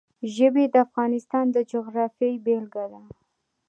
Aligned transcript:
ژبې 0.35 0.65
د 0.73 0.75
افغانستان 0.87 1.45
د 1.51 1.57
جغرافیې 1.71 2.41
بېلګه 2.45 2.85
ده. 2.91 3.01